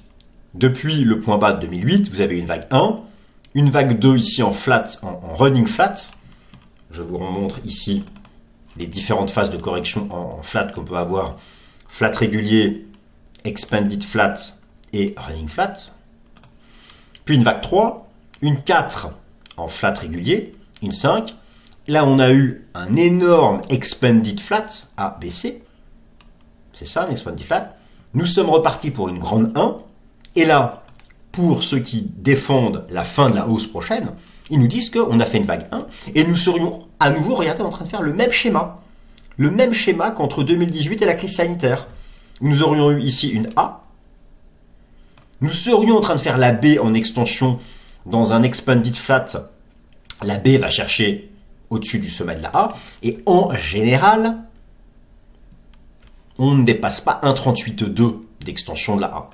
[0.54, 3.00] Depuis le point bas de 2008, vous avez une vague 1,
[3.54, 5.96] une vague 2 ici en flat, en, running flat.
[6.90, 8.04] Je vous remontre ici
[8.78, 11.38] les différentes phases de correction en flat qu'on peut avoir.
[11.88, 12.88] Flat régulier,
[13.44, 14.36] expanded flat
[14.94, 15.74] et running flat.
[17.26, 18.10] Puis une vague 3,
[18.42, 19.10] une 4
[19.58, 21.36] en flat régulier, une 5.
[21.88, 25.64] Là, on a eu un énorme expanded flat, ABC.
[26.74, 27.76] C'est ça, un expanded flat.
[28.14, 29.78] Nous sommes repartis pour une grande 1.
[30.36, 30.81] Et là,
[31.32, 34.12] pour ceux qui défendent la fin de la hausse prochaine,
[34.50, 37.62] ils nous disent qu'on a fait une vague 1 et nous serions à nouveau, regardez,
[37.62, 38.82] en train de faire le même schéma.
[39.38, 41.88] Le même schéma qu'entre 2018 et la crise sanitaire
[42.42, 43.84] nous aurions eu ici une A.
[45.42, 47.60] Nous serions en train de faire la B en extension
[48.06, 49.26] dans un expanded flat.
[50.22, 51.32] La B va chercher
[51.70, 52.74] au-dessus du sommet de la A.
[53.04, 54.38] Et en général,
[56.38, 59.30] on ne dépasse pas 1,38,2 d'extension de la A.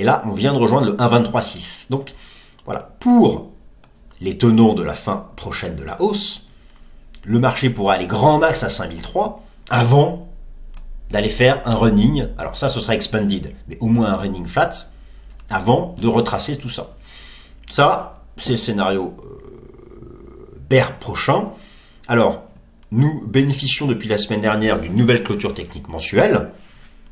[0.00, 1.90] Et là, on vient de rejoindre le 1,23,6.
[1.90, 2.14] Donc,
[2.64, 2.80] voilà.
[3.00, 3.50] Pour
[4.22, 6.46] les tenants de la fin prochaine de la hausse,
[7.22, 10.26] le marché pourra aller grand max à 5003 avant
[11.10, 12.28] d'aller faire un running.
[12.38, 14.72] Alors ça, ce sera expanded, mais au moins un running flat
[15.50, 16.96] avant de retracer tout ça.
[17.70, 19.14] Ça, c'est le scénario
[20.72, 21.50] euh, prochain.
[22.08, 22.44] Alors,
[22.90, 26.52] nous bénéficions depuis la semaine dernière d'une nouvelle clôture technique mensuelle.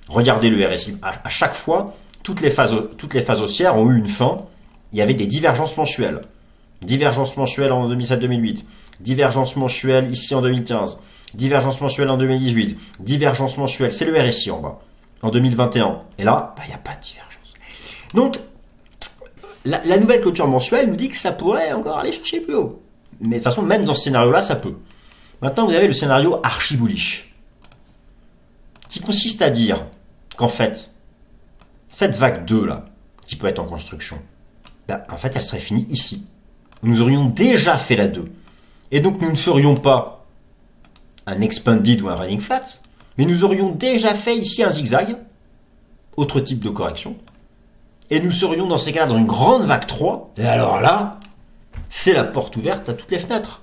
[0.09, 0.97] Regardez le RSI.
[1.03, 4.45] À, chaque fois, toutes les, phases, toutes les phases haussières ont eu une fin.
[4.93, 6.21] Il y avait des divergences mensuelles.
[6.83, 8.65] Divergence mensuelle en 2007-2008.
[9.01, 10.99] Divergence mensuelle ici en 2015
[11.35, 14.79] divergence mensuelle en 2018, divergence mensuelle, c'est le RSI en bas,
[15.23, 16.03] en 2021.
[16.19, 17.55] Et là, bah, il n'y a pas de divergence.
[18.15, 18.39] Donc,
[19.65, 22.83] la, nouvelle clôture mensuelle nous dit que ça pourrait encore aller chercher plus haut.
[23.21, 24.77] Mais de toute façon, même dans ce scénario-là, ça peut.
[25.43, 27.35] Maintenant, vous avez le scénario archi bullish,
[28.89, 29.87] qui consiste à dire
[30.37, 30.93] qu'en fait,
[31.89, 32.85] cette vague 2 là,
[33.25, 34.19] qui peut être en construction,
[34.87, 36.27] bah, en fait, elle serait finie ici.
[36.83, 38.25] Nous aurions déjà fait la 2.
[38.91, 40.27] Et donc, nous ne ferions pas
[41.27, 42.65] un expanded ou un running flat,
[43.19, 45.17] mais nous aurions déjà fait ici un zigzag,
[46.17, 47.17] autre type de correction,
[48.11, 51.21] et nous serions dans ces cas-là dans une grande vague 3, et alors là,
[51.91, 53.63] c'est la porte ouverte à toutes les fenêtres.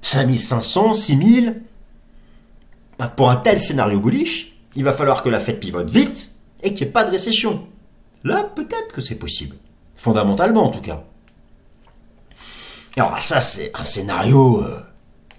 [0.00, 1.62] 5500, 6000,
[2.98, 6.33] bah, pour un tel scénario bullish, il va falloir que la fête pivote vite
[6.64, 7.66] et qu'il n'y ait pas de récession.
[8.24, 9.56] Là, peut-être que c'est possible.
[9.96, 11.04] Fondamentalement, en tout cas.
[12.96, 14.80] alors, ça, c'est un scénario euh,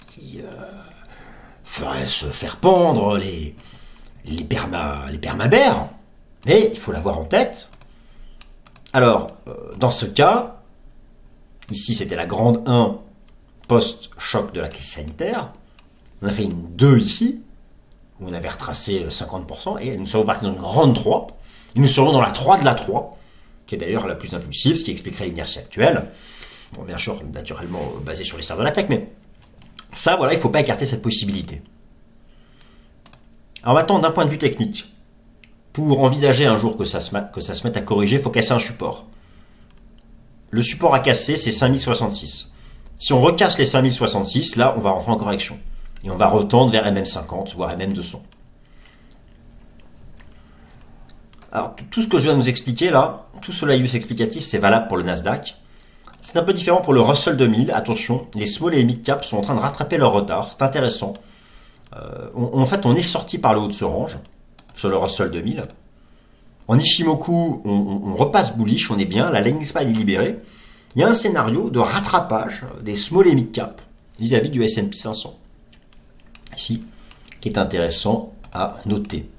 [0.08, 0.76] qui, euh,
[1.76, 3.54] ferait se faire pendre les,
[4.26, 5.90] les permabères,
[6.46, 7.70] mais il faut l'avoir en tête.
[8.94, 10.62] Alors, euh, dans ce cas,
[11.70, 12.98] ici c'était la grande 1
[13.68, 15.52] post-choc de la crise sanitaire,
[16.22, 17.44] on a fait une 2 ici,
[18.22, 21.28] on avait retracé 50%, et nous sommes partis dans une grande 3,
[21.76, 23.18] et nous serons dans la 3 de la 3,
[23.68, 26.10] qui est d'ailleurs la plus impulsive, ce qui expliquerait l'inertie actuelle.
[26.86, 29.10] Bien sûr, naturellement basé sur les stars de l'attaque, mais
[29.94, 31.62] ça, voilà, il ne faut pas écarter cette possibilité.
[33.64, 34.94] Alors maintenant, d'un point de vue technique,
[35.74, 39.06] pour envisager un jour que ça se mette à corriger, il faut casser un support.
[40.52, 42.52] Le support à casser, c'est 5066.
[42.98, 45.60] Si on recasse les 5066, là, on va rentrer en correction.
[46.04, 48.22] Et on va retendre vers MM50, voire MM200.
[51.52, 54.58] Alors, tout ce que je viens de vous expliquer là, tout ce laïus explicatif, c'est
[54.58, 55.56] valable pour le Nasdaq.
[56.20, 57.72] C'est un peu différent pour le Russell 2000.
[57.72, 60.50] Attention, les small et mid cap sont en train de rattraper leur retard.
[60.52, 61.14] C'est intéressant.
[61.96, 64.18] Euh, en fait, on est sorti par le haut de ce range
[64.76, 65.62] sur le Russell 2000.
[66.68, 69.30] En Ishimoku, on, repasse bullish, on est bien.
[69.30, 70.40] La ligne est libérée.
[70.96, 73.82] Il y a un scénario de rattrapage des small et mid cap
[74.20, 75.38] vis-à-vis du S&P 500.
[76.58, 76.84] Ici,
[77.42, 79.30] qui est intéressant à noter.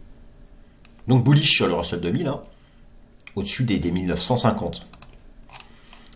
[1.09, 2.41] Donc bullish sur le Russell 2000, hein,
[3.37, 4.87] au-dessus des, des 1950.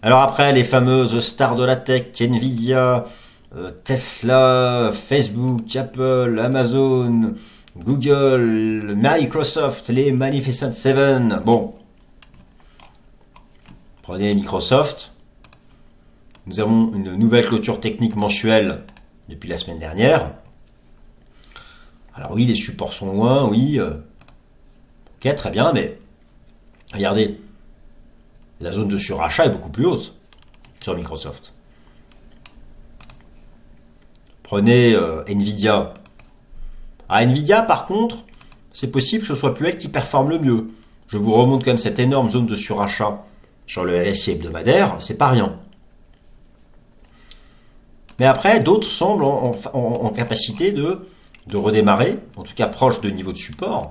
[0.03, 3.07] Alors après, les fameuses stars de la tech, Nvidia,
[3.55, 7.35] euh, Tesla, Facebook, Apple, Amazon,
[7.77, 11.41] Google, Microsoft, les Magnificent Seven.
[11.45, 11.75] Bon,
[14.03, 15.13] prenez Microsoft.
[16.47, 18.83] Nous avons une nouvelle clôture technique mensuelle
[19.29, 20.33] depuis la semaine dernière.
[22.15, 23.79] Alors oui, les supports sont loin, oui.
[23.79, 23.95] Euh,
[25.17, 25.99] ok, très bien, mais
[26.93, 27.41] regardez,
[28.61, 30.15] la zone de surachat est beaucoup plus haute
[30.83, 31.53] sur Microsoft.
[34.43, 35.93] Prenez euh, Nvidia.
[37.09, 38.25] À Nvidia, par contre,
[38.73, 40.71] c'est possible que ce soit plus elle qui performe le mieux.
[41.09, 43.25] Je vous remonte quand même cette énorme zone de surachat
[43.67, 45.57] sur le RSI hebdomadaire, c'est pas rien.
[48.19, 51.09] Mais après, d'autres semblent en, capacité de,
[51.51, 53.91] de redémarrer, en tout cas proche de niveau de support.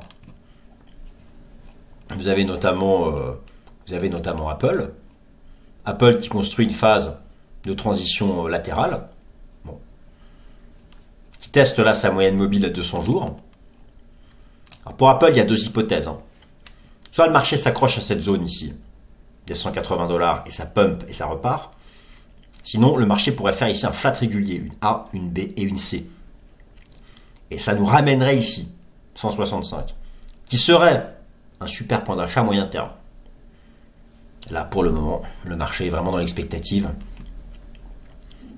[2.15, 4.91] Vous avez notamment, euh, Apple.
[5.86, 7.17] Apple qui construit une phase
[7.63, 9.10] de transition latérale,
[9.65, 9.78] bon.
[11.39, 13.38] qui teste là sa moyenne mobile à 200 jours.
[14.98, 16.08] pour Apple, il y a deux hypothèses.
[16.08, 16.19] Hein.
[17.12, 18.74] Soit le marché s'accroche à cette zone ici,
[19.45, 21.74] des 180 dollars, et ça pump et ça repart.
[22.63, 25.78] Sinon, le marché pourrait faire ici un flat régulier, une A, une B et une
[25.78, 26.10] C.
[27.52, 28.70] Et ça nous ramènerait ici,
[29.16, 29.96] 165,
[30.46, 31.16] qui serait
[31.60, 32.92] un super point d'achat moyen terme.
[34.50, 36.90] Là, pour le moment, le marché est vraiment dans l'expectative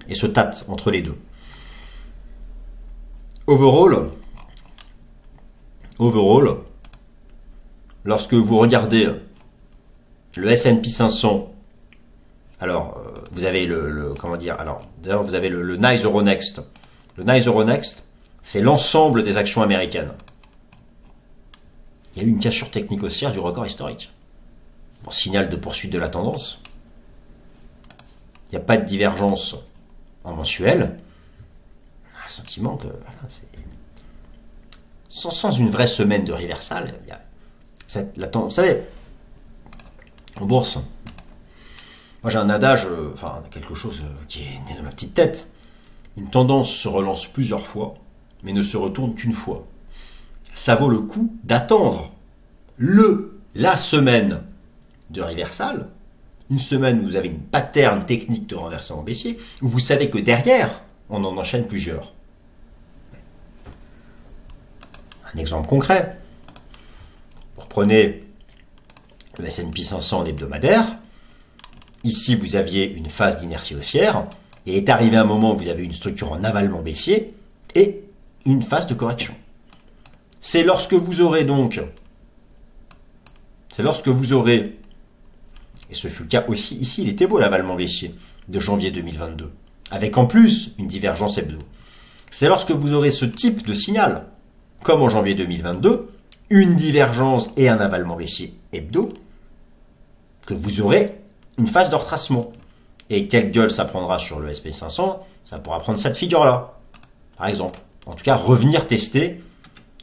[0.08, 1.18] et se tâte entre les deux.
[3.48, 4.10] Overall,
[6.00, 6.58] overall,
[8.04, 9.10] lorsque vous regardez
[10.38, 11.52] le S&P 500,
[12.60, 16.62] alors euh, vous avez le, comment dire, alors d'ailleurs vous avez le, le Nice Euronext.
[17.18, 18.08] Le Nice Euronext,
[18.42, 20.14] c'est l'ensemble des actions américaines.
[22.16, 24.12] Il y a eu une cassure technique haussière du record historique.
[25.04, 26.60] Bon, signal de poursuite de la tendance.
[28.48, 29.56] Il n'y a pas de divergence
[30.24, 31.00] en mensuel.
[32.26, 32.88] Un sentiment que
[35.10, 37.22] sans, sans, une vraie semaine de reversal, il y a
[38.16, 38.54] la tendance.
[38.54, 38.82] Vous savez,
[40.40, 40.80] en bourse,
[42.24, 45.14] moi j'ai un adage, euh, enfin quelque chose euh, qui est né dans ma petite
[45.14, 45.52] tête.
[46.18, 47.96] Une tendance se relance plusieurs fois,
[48.44, 49.68] mais ne se retourne qu'une fois
[50.54, 52.12] ça vaut le coup d'attendre
[52.78, 54.42] le, la semaine
[55.10, 55.88] de reversal,
[56.50, 60.18] une semaine où vous avez une pattern technique de renversement baissier, où vous savez que
[60.18, 62.14] derrière, on en enchaîne plusieurs.
[65.34, 66.18] Un exemple concret.
[67.56, 70.98] Vous le S&P 500 hebdomadaire.
[72.04, 74.26] Ici, vous aviez une phase d'inertie haussière,
[74.66, 77.34] et est arrivé un moment où vous avez une structure en avalement baissier
[77.76, 78.04] et
[78.46, 79.36] une phase de correction.
[80.40, 81.82] C'est lorsque vous aurez donc,
[83.70, 84.78] c'est lorsque vous aurez,
[85.90, 88.16] et ce fut le cas aussi ici, il était beau l'avalement baissier
[88.48, 89.52] de janvier 2022,
[89.92, 91.60] avec en plus une divergence hebdo.
[92.32, 94.26] C'est lorsque vous aurez ce type de signal,
[94.84, 96.10] comme en janvier 2022,
[96.50, 99.10] une divergence et un avalement baissier hebdo,
[100.46, 101.22] que vous aurez
[101.58, 102.52] une phase de retracement.
[103.10, 106.74] Et quelle gueule ça prendra sur le SP500 Ça pourra prendre cette figure-là,
[107.38, 107.80] par exemple.
[108.06, 109.42] En tout cas, revenir tester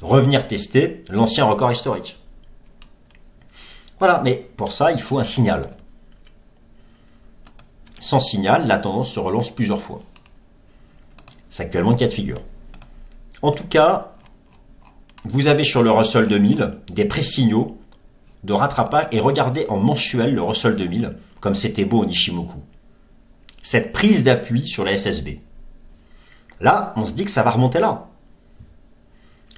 [0.01, 2.19] revenir tester l'ancien record historique.
[3.99, 5.71] Voilà, mais pour ça, il faut un signal.
[7.99, 10.01] Sans signal, la tendance se relance plusieurs fois.
[11.51, 12.39] C'est actuellement le cas de figure.
[13.43, 14.13] En tout cas,
[15.25, 17.77] vous avez sur le Russell 2000 des pré-signaux
[18.45, 22.59] de rattrapage et regardez en mensuel le Russell 2000 comme c'était beau en Ishimoku.
[23.63, 25.41] Cette prise d'appui sur la SSB.
[26.61, 28.07] Là, on se dit que ça va remonter là.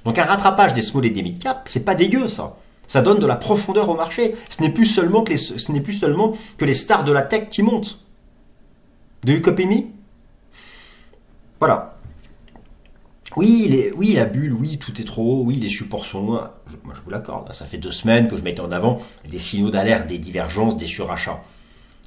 [0.04, 2.56] Donc un rattrapage des small et des mid cap, c'est pas dégueu ça.
[2.86, 4.34] Ça donne de la profondeur au marché.
[4.48, 7.22] Ce n'est plus seulement que les, ce n'est plus seulement que les stars de la
[7.22, 8.00] tech qui montent.
[9.22, 9.84] De me
[11.60, 11.96] Voilà.
[13.36, 16.52] Oui, oui, la bulle, oui, tout est trop haut, oui, les supports sont loin.
[16.82, 17.52] moi, je vous l'accorde.
[17.52, 20.88] Ça fait deux semaines que je mettais en avant des signaux d'alerte, des divergences, des
[20.88, 21.40] surachats.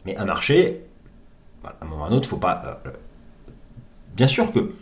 [0.06, 0.82] Mais un marché,
[1.63, 2.91] à un moment ou à un autre, faut pas, euh,
[4.17, 4.73] bien sûr que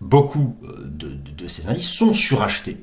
[0.00, 2.78] beaucoup euh, de, ces indices sont surachetés.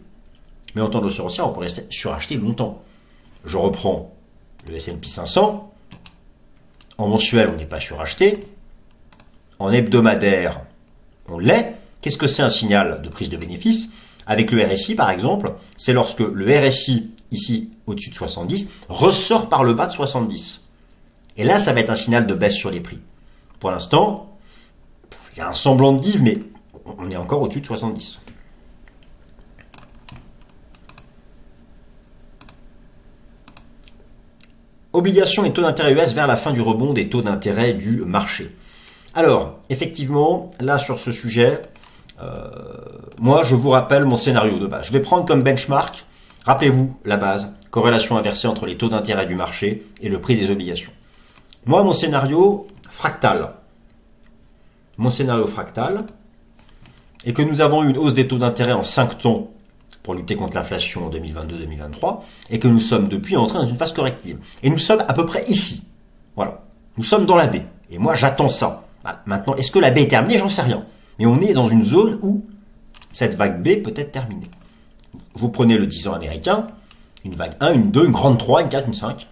[0.76, 2.82] Mais en tendance haussière, on pourrait suracheter longtemps.
[3.46, 4.14] Je reprends
[4.68, 5.72] le S&P 500.
[6.98, 8.46] En mensuel, on n'est pas suracheté.
[9.60, 10.62] En hebdomadaire,
[11.28, 11.76] on l'est.
[12.02, 13.90] Qu'est-ce que c'est un signal de prise de bénéfice?
[14.26, 19.64] Avec le RSI, par exemple, c'est lorsque le RSI, ici au-dessus de 70, ressort par
[19.64, 20.68] le bas de 70.
[21.38, 23.00] Et là, ça va être un signal de baisse sur les prix.
[23.60, 24.38] Pour l'instant,
[25.34, 26.38] il y a un semblant de div, mais
[26.86, 28.22] on est encore au-dessus de 70.
[34.94, 38.56] Obligations et taux d'intérêt US vers la fin du rebond des taux d'intérêt du marché.
[39.16, 41.60] Alors, effectivement, là sur ce sujet,
[42.22, 42.48] euh,
[43.20, 44.88] moi je vous rappelle mon scénario de base.
[44.88, 46.06] Je vais prendre comme benchmark,
[46.46, 50.52] rappelez-vous la base, corrélation inversée entre les taux d'intérêt du marché et le prix des
[50.52, 50.92] obligations.
[51.66, 53.54] Moi, mon scénario fractal,
[54.98, 56.06] mon scénario fractal,
[57.26, 59.50] et que nous avons eu une hausse des taux d'intérêt en 5 tons
[60.04, 63.94] pour lutter contre l'inflation en 2022-2023, et que nous sommes depuis entrés dans une phase
[63.94, 64.38] corrective.
[64.62, 65.84] Et nous sommes à peu près ici.
[66.36, 66.62] Voilà.
[66.98, 67.66] Nous sommes dans la baie.
[67.90, 68.86] Et moi, j'attends ça.
[69.26, 70.38] Maintenant, est-ce que la baie est terminée?
[70.38, 70.86] J'en sais rien.
[71.20, 72.44] Mais on est dans une zone où
[73.12, 74.50] cette vague B peut être terminée.
[75.36, 76.68] Vous prenez le 10 ans américain,
[77.24, 79.28] une vague 1, une 2, une grande 3, une 4, une 5.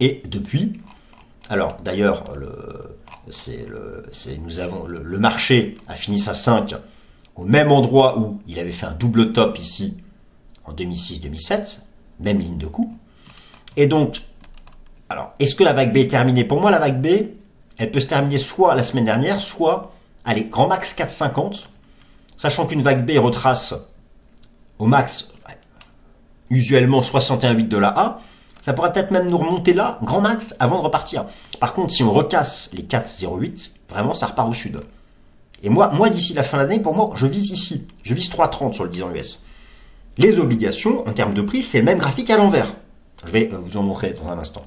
[0.00, 0.80] Et depuis,
[1.48, 2.96] alors d'ailleurs, le,
[3.28, 3.66] c'est
[4.38, 6.74] nous avons le, marché a fini sa 5
[7.34, 9.96] au même endroit où il avait fait un double top ici
[10.64, 11.80] en 2006-2007,
[12.20, 12.96] même ligne de coup.
[13.76, 14.22] Et donc,
[15.08, 16.44] alors, est-ce que la vague B est terminée?
[16.44, 17.28] Pour moi, la vague B,
[17.78, 19.92] elle peut se terminer soit la semaine dernière, soit,
[20.24, 21.68] allez, grand max 4,50,
[22.36, 23.74] sachant qu'une vague B retrace
[24.78, 25.32] au max,
[26.50, 28.20] usuellement 61,8 de la A,
[28.66, 31.26] ça pourrait peut-être même nous remonter là, grand max, avant de repartir.
[31.60, 34.80] Par contre, si on recasse les 4,08, vraiment, ça repart au sud.
[35.62, 37.86] Et moi, moi d'ici la fin de l'année, pour moi, je vise ici.
[38.02, 39.40] Je vise 3,30 sur le 10 ans US.
[40.18, 42.74] Les obligations, en termes de prix, c'est le même graphique à l'envers.
[43.24, 44.64] Je vais vous en montrer dans un instant.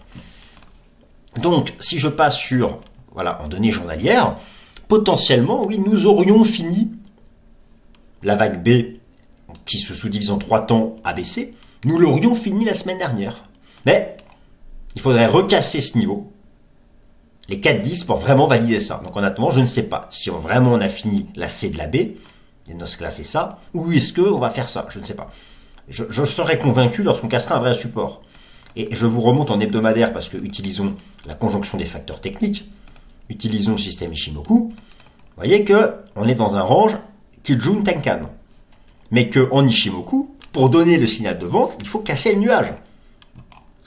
[1.35, 2.79] Donc, si je passe sur,
[3.11, 4.37] voilà, en données journalières,
[4.87, 6.89] potentiellement, oui, nous aurions fini
[8.23, 8.97] la vague B,
[9.65, 13.43] qui se sous-divise en trois temps ABC, nous l'aurions fini la semaine dernière.
[13.89, 14.15] Mais
[14.95, 16.31] il faudrait recasser ce niveau,
[17.47, 19.01] les 4-10 pour vraiment valider ça.
[19.05, 21.77] Donc honnêtement, je ne sais pas si on, vraiment on a fini la C de
[21.77, 25.03] la B, et ce cas c'est ça, ou est-ce qu'on va faire ça, je ne
[25.03, 25.31] sais pas.
[25.87, 28.21] Je, je serai convaincu lorsqu'on cassera un vrai support.
[28.75, 32.69] Et je vous remonte en hebdomadaire parce que utilisons la conjonction des facteurs techniques,
[33.27, 34.75] utilisons le système Ishimoku, vous
[35.35, 36.95] voyez que on est dans un range
[37.41, 38.29] Kijun Tenkan.
[39.09, 42.71] Mais que en Ishimoku, pour donner le signal de vente, il faut casser le nuage.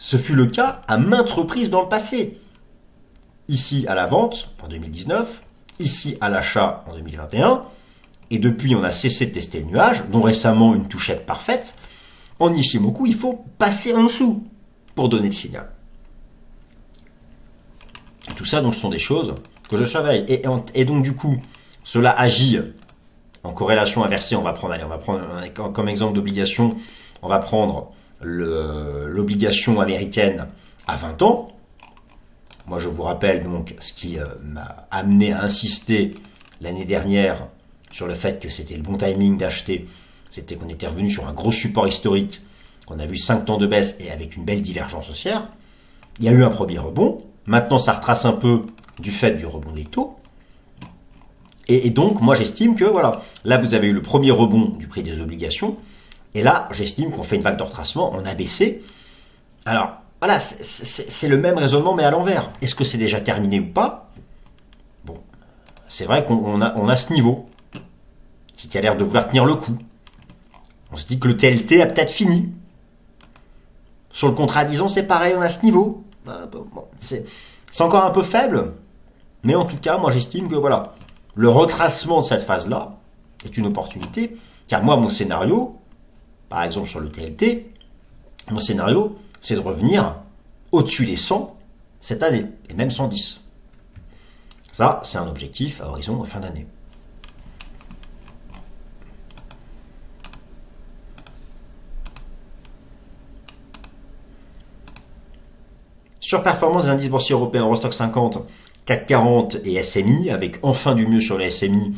[0.03, 2.41] Ce fut le cas à maintes reprises dans le passé.
[3.47, 5.43] Ici à la vente en 2019,
[5.79, 7.63] ici à l'achat en 2021,
[8.33, 11.77] et depuis on a cessé de tester le nuage, dont récemment une touchette parfaite.
[12.41, 14.45] En Ishimoku, il faut passer en dessous
[14.97, 15.71] pour donner le signal.
[18.35, 19.33] tout ça, donc, ce sont des choses
[19.71, 20.25] que je surveille.
[20.27, 21.41] Et, donc, du coup,
[21.85, 22.59] cela agit
[23.45, 24.35] en corrélation inversée.
[24.35, 26.71] On va prendre, on va prendre comme exemple d'obligation,
[27.23, 30.47] on va prendre l'obligation américaine
[30.87, 31.49] à 20 ans.
[32.67, 36.15] Moi, je vous rappelle donc ce qui euh, m'a amené à insister
[36.61, 37.49] l'année dernière
[37.91, 39.89] sur le fait que c'était le bon timing d'acheter.
[40.31, 42.41] C'était qu'on était revenu sur un gros support historique,
[42.87, 45.49] qu'on a vu 5 temps de baisse et avec une belle divergence haussière.
[46.19, 47.19] Il y a eu un premier rebond.
[47.47, 48.63] Maintenant, ça retrace un peu
[49.01, 50.17] du fait du rebond des taux.
[51.69, 54.87] Et, et donc, moi, j'estime que, voilà, là, vous avez eu le premier rebond du
[54.87, 55.77] prix des obligations.
[56.35, 58.83] Et là, j'estime qu'on fait une vague de retracement en ABC.
[59.65, 62.51] Alors, voilà, c'est le même raisonnement, mais à l'envers.
[62.63, 64.11] Est-ce que c'est déjà terminé ou pas?
[65.05, 65.19] Bon,
[65.89, 67.47] c'est vrai qu'on a, ce niveau
[68.57, 69.77] qui a l'air de vouloir tenir le coup.
[70.93, 72.53] On se dit que le TLT a peut-être fini.
[74.11, 76.05] Sur le contrat à 10 ans, c'est pareil, on a ce niveau.
[76.25, 76.49] Bah,
[76.99, 77.25] c'est
[77.81, 78.75] encore un peu faible,
[79.43, 80.95] mais en tout cas, moi j'estime que voilà,
[81.35, 82.97] le retracement de cette phase-là
[83.45, 84.37] est une opportunité,
[84.69, 85.77] car moi, mon scénario,
[86.53, 87.65] par exemple sur le TLT,
[88.51, 90.17] mon scénario, c'est de revenir
[90.71, 91.57] au-dessus des 100
[92.03, 93.43] cette année, et même 110.
[94.71, 96.67] Ça, c'est un objectif à horizon fin d'année.
[106.21, 108.41] Surperformance des indices boursiers européens, Eurostock 50,
[108.85, 111.95] CAC 40 et SMI, avec enfin du mieux sur les SMI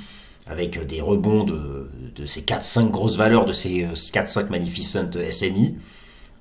[0.46, 5.78] avec des rebonds de, ces 4-5 grosses valeurs de ces 4-5 euh, magnificent SMI.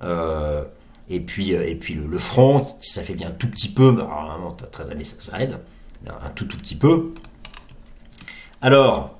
[0.02, 0.64] Euh,
[1.08, 4.02] et puis, euh, et puis le, franc, ça fait bien un tout petit peu, mais
[4.02, 5.58] vraiment, très années, ça, ça, aide,
[6.06, 7.12] un tout tout petit peu.
[8.60, 9.18] Alors,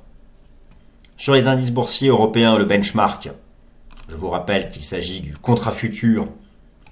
[1.17, 3.31] sur les indices boursiers européens, le benchmark,
[4.09, 6.29] je vous rappelle qu'il s'agit du contrat futur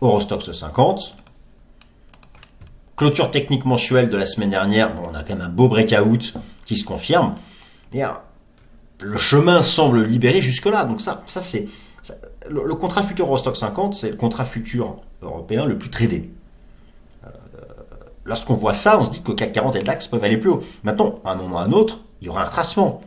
[0.01, 1.16] Eurostox 50.
[2.97, 6.34] Clôture technique mensuelle de la semaine dernière, bon, on a quand même un beau breakout
[6.64, 7.36] qui se confirme.
[9.01, 10.84] Le chemin semble libéré jusque-là.
[10.84, 11.68] Donc ça, ça c'est
[12.49, 16.30] le, contrat futur Eurostock 50, c'est le contrat futur européen le plus tradé.
[17.24, 17.28] Euh,
[18.24, 20.51] lorsqu'on voit ça, on se dit que CAC 40 et le DAX peuvent aller plus
[20.51, 20.62] haut.
[20.82, 23.03] Maintenant, à un moment ou à un autre, il y aura un retracement.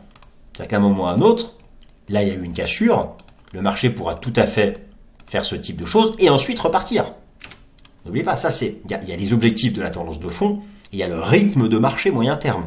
[0.52, 1.54] C'est-à-dire qu'à un moment ou à un autre,
[2.08, 3.14] là il y a eu une cassure,
[3.52, 4.88] le marché pourra tout à fait
[5.26, 7.12] faire ce type de choses et ensuite repartir.
[8.04, 10.60] N'oubliez pas, ça c'est, il y, a les objectifs de la tendance de fond,
[10.92, 12.66] il y a le rythme de marché moyen terme.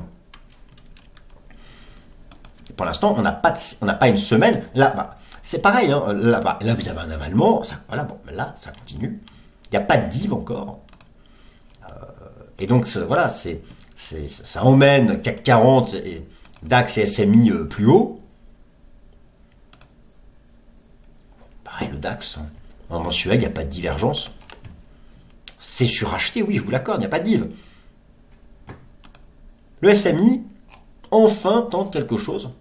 [2.80, 4.64] Pour l'instant, on n'a pas, une semaine.
[4.74, 5.92] Là, bah, c'est pareil.
[5.92, 7.62] Hein, là, là, vous avez un avalement.
[7.66, 9.20] Ça, voilà, bon, là, ça continue.
[9.66, 10.80] Il n'y a pas de div encore.
[11.84, 11.90] Euh,
[12.58, 16.26] et donc, voilà, ça emmène CAC 40 et
[16.64, 18.22] DAX et SMI euh, plus haut.
[21.66, 22.46] Pareil, le DAX, hein.
[22.90, 24.32] en mensuel, il n'y a pas de divergence.
[25.60, 27.50] C'est suracheté, oui, je vous l'accorde, il n'y a pas de div.
[29.82, 30.44] Le SMI,
[31.12, 32.52] enfin, tente quelque chose.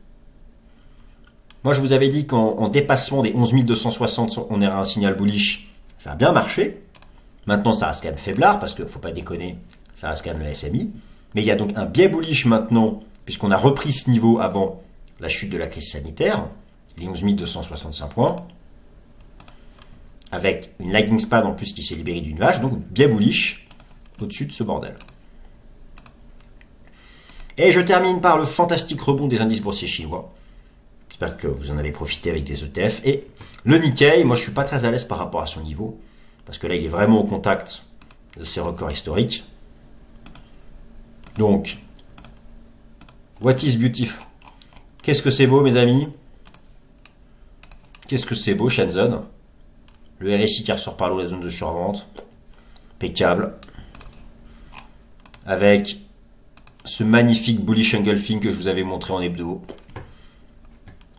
[1.64, 5.70] Moi, je vous avais dit qu'en dépassement des 11 260, on aura un signal bullish.
[5.98, 6.82] Ça a bien marché.
[7.46, 9.58] Maintenant, ça reste quand même faiblard, parce qu'il ne faut pas déconner,
[9.94, 10.90] ça reste quand même le SMI.
[11.34, 14.82] Mais il y a donc un biais bullish maintenant, puisqu'on a repris ce niveau avant
[15.18, 16.48] la chute de la crise sanitaire,
[16.98, 18.36] les 11 265 points
[20.30, 23.66] avec une lagging span en plus qui s'est libérée du nuage, donc bien bullish
[24.20, 24.94] au-dessus de ce bordel.
[27.56, 30.32] Et je termine par le fantastique rebond des indices boursiers chinois.
[31.20, 33.04] J'espère que vous en avez profité avec des ETF.
[33.04, 33.26] Et
[33.64, 35.98] le Nikkei, moi je suis pas très à l'aise par rapport à son niveau,
[36.46, 37.82] parce que là il est vraiment au contact
[38.38, 39.42] de ses records historiques.
[41.36, 41.78] Donc,
[43.40, 44.24] what is beautiful?
[45.02, 46.06] Qu'est-ce que c'est beau mes amis?
[48.06, 49.22] Qu'est-ce que c'est beau Shenzhen?
[50.20, 52.06] Le RSI qui ressort par l'eau la zone de survente.
[52.94, 53.54] Impeccable.
[55.46, 55.98] Avec
[56.84, 59.62] ce magnifique bullish engulfing que je vous avais montré en hebdo.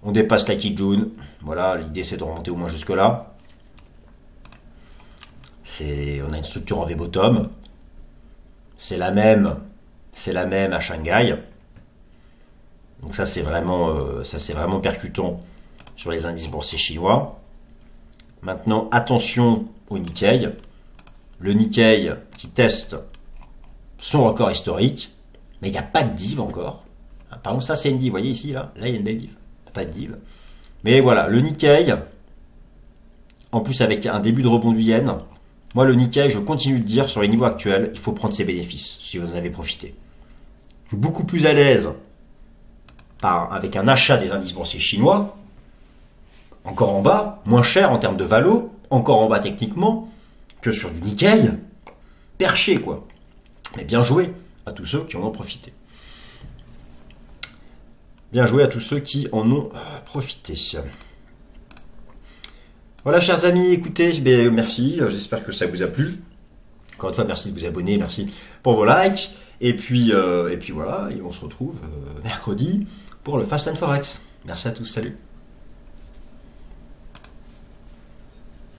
[0.03, 1.09] On dépasse la Kijun.
[1.41, 3.33] Voilà, l'idée c'est de remonter au moins jusque là.
[5.63, 7.43] C'est, on a une structure en V-bottom.
[8.75, 9.57] C'est la même,
[10.13, 11.37] c'est la même à Shanghai.
[13.01, 15.39] Donc ça c'est vraiment, euh, ça c'est vraiment percutant
[15.95, 17.39] sur les indices boursiers chinois.
[18.41, 20.49] Maintenant, attention au Nikkei.
[21.39, 22.97] Le Nikkei qui teste
[23.97, 25.13] son record historique,
[25.61, 26.85] mais il n'y a pas de div encore.
[27.29, 29.03] Par exemple, ça c'est une div, vous voyez ici, là, là il y a une
[29.03, 29.38] belle div.
[29.85, 30.17] De div.
[30.83, 31.93] Mais voilà, le Nikkei,
[33.51, 35.17] en plus avec un début de rebond du yen,
[35.75, 38.45] moi le Nikkei, je continue de dire sur les niveaux actuels, il faut prendre ses
[38.45, 39.93] bénéfices, si vous en avez profité.
[40.85, 41.89] Je suis beaucoup plus à l'aise
[43.21, 45.37] avec un achat des indices boursiers chinois,
[46.63, 50.09] encore en bas, moins cher en termes de valo, encore en bas techniquement,
[50.61, 51.51] que sur du Nikkei,
[52.37, 53.05] perché quoi.
[53.77, 54.33] Mais bien joué
[54.65, 55.73] à tous ceux qui en ont profité.
[58.31, 60.55] Bien joué à tous ceux qui en ont euh, profité.
[63.03, 64.99] Voilà, chers amis, écoutez, ben, merci.
[65.09, 66.19] J'espère que ça vous a plu.
[66.95, 68.27] Encore une fois, merci de vous abonner, merci
[68.61, 69.31] pour vos likes.
[69.61, 72.87] Et puis, euh, et puis voilà, on se retrouve euh, mercredi
[73.23, 74.25] pour le Fast and Forex.
[74.45, 75.17] Merci à tous, salut.